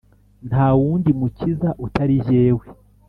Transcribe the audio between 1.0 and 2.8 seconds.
mukiza, utari jyewe.